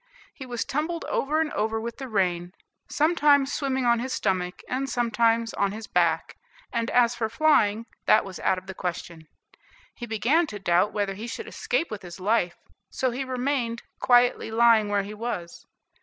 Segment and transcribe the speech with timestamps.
[0.33, 2.53] He was tumbled over and over with the rain,
[2.89, 6.37] sometimes swimming on his stomach and sometimes on his back;
[6.73, 9.27] and as for flying, that was out of the question.
[9.93, 12.57] He began to doubt whether he should escape with his life,
[12.89, 15.67] so he remained, quietly lying where he was.